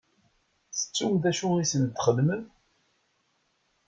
Tettum 0.77 1.13
d 1.21 1.23
acu 1.31 1.47
i 1.63 1.65
sent-txedmem? 1.71 2.43